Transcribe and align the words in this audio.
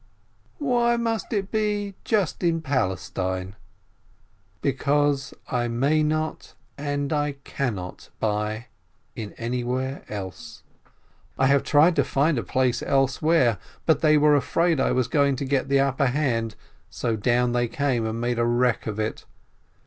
"Why 0.57 0.97
must 0.97 1.31
it 1.31 1.51
be 1.51 1.93
just 2.03 2.41
in 2.41 2.63
Palestine?" 2.63 3.55
"Because 4.63 5.31
I 5.47 5.67
may 5.67 6.01
not, 6.01 6.55
and 6.75 7.13
I 7.13 7.33
cannot, 7.43 8.09
buy 8.19 8.65
in 9.15 9.33
anywhere 9.33 10.03
else. 10.09 10.63
I 11.37 11.45
have 11.45 11.61
tried 11.61 11.95
to 11.97 12.03
find 12.03 12.39
a 12.39 12.43
place 12.43 12.81
elsewhere, 12.81 13.59
but 13.85 14.01
they 14.01 14.17
were 14.17 14.35
afraid 14.35 14.79
I 14.79 14.91
was 14.91 15.07
going 15.07 15.35
to 15.35 15.45
get 15.45 15.69
the 15.69 15.81
upper 15.81 16.07
hand, 16.07 16.55
so 16.89 17.15
down 17.15 17.51
they 17.51 17.67
came, 17.67 18.03
and 18.07 18.19
made 18.19 18.39
a 18.39 18.43
wreck 18.45 18.87
of 18.87 18.99
it. 18.99 19.25